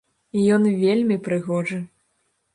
[0.37, 1.79] І ён вельмі прыгожы.